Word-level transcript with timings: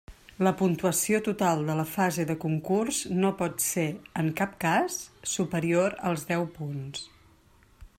La 0.45 0.51
puntuació 0.61 1.19
total 1.27 1.61
de 1.67 1.75
la 1.79 1.85
fase 1.91 2.25
de 2.31 2.35
concurs 2.45 3.03
no 3.19 3.33
pot 3.43 3.63
ser, 3.67 3.87
en 4.23 4.33
cap 4.41 4.57
cas, 4.67 5.01
superior 5.37 5.99
als 6.13 6.29
deu 6.33 6.53
punts. 6.61 7.11